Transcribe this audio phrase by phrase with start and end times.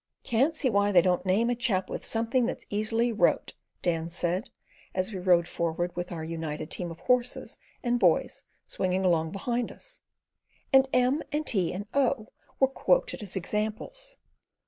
[0.23, 3.53] "Can't see why they don't name a chap with something that's easily wrote,"
[3.83, 4.49] Dan said,
[4.95, 9.71] as we rode forward, with our united team of horses and boys swinging along behind
[9.71, 10.01] us,
[10.73, 12.29] and M and T and O
[12.59, 14.17] were quoted as examples.